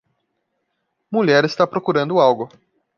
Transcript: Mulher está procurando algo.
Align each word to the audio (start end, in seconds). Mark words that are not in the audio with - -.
Mulher 1.11 1.45
está 1.45 1.67
procurando 1.67 2.19
algo. 2.19 2.49